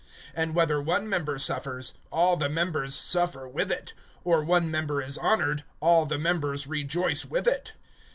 (26)And 0.35 0.53
whether 0.55 0.81
one 0.81 1.07
member 1.07 1.37
suffers, 1.37 1.93
all 2.11 2.35
the 2.35 2.49
members 2.49 2.95
suffer 2.95 3.47
with 3.47 3.71
it; 3.71 3.93
or 4.23 4.43
one 4.43 4.71
member 4.71 4.99
is 4.99 5.15
honored, 5.19 5.63
all 5.79 6.07
the 6.07 6.17
members 6.17 6.65
rejoice 6.65 7.23
with 7.23 7.45
it. 7.47 7.73